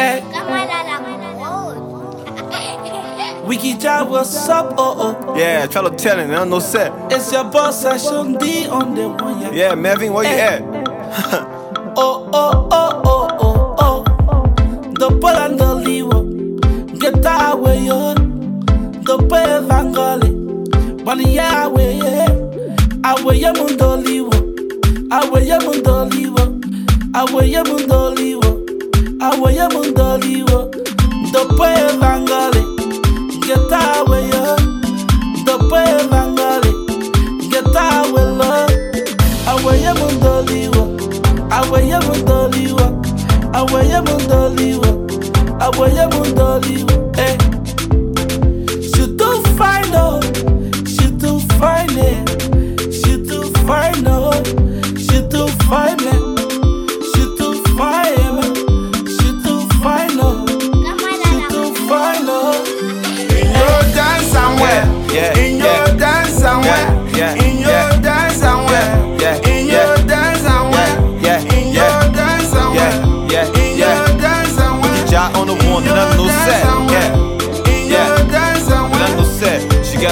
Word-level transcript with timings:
Eh. 0.00 0.20
WeekieJah, 3.44 4.08
what's 4.08 4.48
up? 4.48 4.74
Oh 4.78 4.94
oh. 4.96 5.36
Yeah, 5.36 5.66
try 5.66 5.82
Trello 5.82 5.96
telling, 5.96 6.32
I'm 6.34 6.48
no 6.48 6.58
set. 6.58 6.92
It's 7.12 7.30
your 7.32 7.44
boss, 7.44 7.84
I 7.84 7.98
shouldn't 7.98 8.40
be 8.40 8.66
on 8.66 8.94
the 8.94 9.08
one. 9.10 9.40
Yeah, 9.52 9.74
yeah 9.74 9.74
where 9.74 10.24
you 10.24 10.30
eh. 10.30 10.56
at? 10.56 10.62
Oh, 11.96 12.30
oh 12.32 12.68
oh 12.70 13.00
oh 13.04 13.28
oh 13.40 13.76
oh 13.78 14.04
oh. 14.28 14.92
The 14.94 15.10
Poland 15.20 15.60
Olivo, 15.60 16.22
get 16.98 17.26
away 17.26 17.90
on. 17.90 18.60
The 19.04 19.18
Pevangoli, 19.28 21.04
but 21.04 21.18
yeah, 21.26 21.64
away. 21.64 21.98
Away, 23.02 23.44
I'm 23.44 23.56
on 23.56 23.76
the 23.76 23.84
Olivo. 23.84 24.38
Away, 25.10 25.50
I'm 25.50 25.66
on 25.66 25.82
the 25.82 25.90
Olivo. 25.90 26.44
Away, 27.18 27.54
I'm 27.56 27.66
on 27.66 27.88
the 27.88 27.94
Olivo. 27.94 28.49
Awoye 29.20 29.56
ye 29.56 29.68
mundoliwo 29.68 30.70
ndopo 31.28 31.64
ye 31.66 31.86
vangole 32.00 32.62
ngeta 33.38 33.78
awe 33.96 34.18
yo. 34.32 34.56
Ndopo 35.42 35.76
vangole 36.10 36.70
ngeta 37.46 37.82
awe 37.98 38.22
Awoye 38.38 38.60
awe 39.46 39.72
ye 39.82 39.92
awoye 39.92 40.86
awe 41.50 41.78
ye 41.88 41.98
awoye 42.08 42.88
awe 43.52 43.80
ye 43.90 43.98
awoye 44.00 44.86
awe 45.60 45.86
ye 45.96 46.06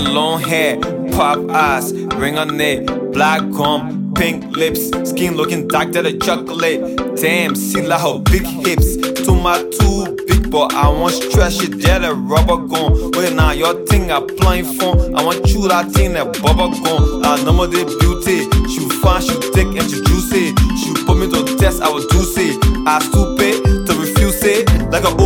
Long 0.00 0.40
hair, 0.40 0.78
pop 1.12 1.38
eyes, 1.50 1.92
ring 1.92 2.38
on 2.38 2.60
it, 2.60 2.86
black 3.12 3.40
gum, 3.50 4.12
pink 4.14 4.56
lips, 4.56 4.90
skin 5.08 5.36
looking 5.36 5.68
dark 5.68 5.92
to 5.92 6.02
the 6.02 6.18
chocolate. 6.18 6.96
Damn, 7.16 7.54
see 7.54 7.82
like 7.82 8.00
her 8.00 8.18
big 8.18 8.44
hips. 8.44 8.96
To 8.96 9.34
my 9.34 9.58
two 9.58 10.16
big 10.26 10.50
boy, 10.50 10.66
I 10.70 10.88
want 10.88 11.14
stretch 11.14 11.62
it, 11.62 11.74
yeah, 11.76 11.98
the 11.98 12.14
rubber 12.14 12.56
gone. 12.56 13.12
Wait 13.12 13.34
now, 13.34 13.52
your 13.52 13.86
thing 13.86 14.10
I 14.10 14.20
playing 14.20 14.64
for. 14.78 14.94
I 15.16 15.24
want 15.24 15.46
you 15.48 15.68
that 15.68 15.90
thing 15.92 16.14
that 16.14 16.42
bubble 16.42 16.70
gone. 16.70 17.24
I 17.24 17.42
know 17.44 17.52
my 17.52 17.66
the 17.66 17.84
beauty. 18.00 18.46
She 18.68 18.88
fine, 19.00 19.22
she 19.22 19.34
thick 19.52 19.66
and 19.66 19.90
she 19.90 20.02
juicy. 20.02 20.54
She 20.78 20.94
put 21.06 21.18
me 21.18 21.30
to 21.30 21.56
test, 21.56 21.82
I 21.82 21.90
do 21.90 22.22
say. 22.22 22.58
I 22.86 22.98
stupid 23.00 23.86
to 23.86 23.92
refuse 23.98 24.42
it. 24.42 24.68
Like 24.90 25.04
an 25.04 25.16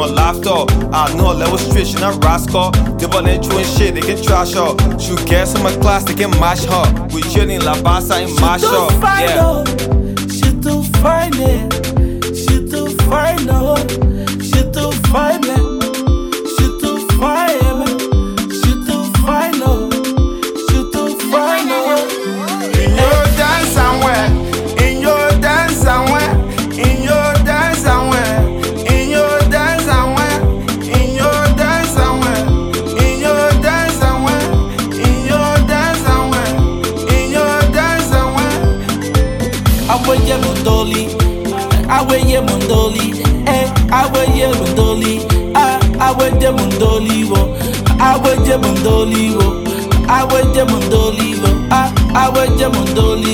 on 0.00 0.14
laughter. 0.14 0.64
I 0.92 1.14
know 1.14 1.32
level 1.32 1.58
stretch 1.58 1.94
and 1.94 2.04
a 2.04 2.18
rascal. 2.26 2.70
They 2.98 3.06
want 3.06 3.26
you 3.28 3.58
and 3.58 3.66
shit, 3.66 3.94
they 3.94 4.00
get 4.00 4.22
trash 4.22 4.54
her. 4.54 4.76
Shoot 4.98 5.26
gas 5.26 5.54
in 5.54 5.62
my 5.62 5.72
class, 5.76 6.04
they 6.04 6.14
get 6.14 6.30
mash 6.40 6.64
her. 6.64 7.08
We 7.14 7.22
chilling 7.22 7.60
la 7.60 7.74
basa 7.74 8.22
and 8.24 8.34
mash 8.40 8.62
her. 8.62 8.88
Yeah. 9.20 9.64
She 10.28 10.52
don't 10.60 10.84
find 10.96 11.34
it. 11.36 11.89
Aweye 39.90 40.36
mundoli, 40.42 41.08
aweye 41.88 42.40
mundoli, 42.40 43.14
eh. 43.46 43.68
Aweye 43.90 44.46
mundoli, 44.58 45.20
ah. 45.54 45.78
Aweye 46.06 46.50
mundoli, 46.50 47.24
wo. 47.30 47.38
Aweye 47.98 48.56
mundoli, 48.62 49.34
wo. 49.36 49.48
Aweye 50.08 50.64
mundoli, 50.70 51.34
wo. 51.42 51.48
Ah. 51.70 51.90
Aweye 52.14 52.68
mundoli, 52.68 53.29